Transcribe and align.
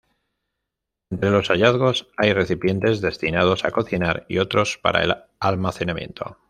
Entre 1.11 1.29
los 1.29 1.49
hallazgos 1.51 2.07
hay 2.17 2.33
recipientes 2.33 3.01
destinados 3.01 3.65
a 3.65 3.69
cocinar 3.71 4.25
y 4.29 4.39
otros 4.39 4.79
para 4.81 5.03
el 5.03 5.15
almacenamiento. 5.39 6.39